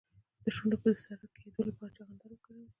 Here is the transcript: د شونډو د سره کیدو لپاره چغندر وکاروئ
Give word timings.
د 0.43 0.45
شونډو 0.55 0.77
د 0.83 0.95
سره 1.05 1.25
کیدو 1.37 1.61
لپاره 1.69 1.93
چغندر 1.97 2.29
وکاروئ 2.33 2.67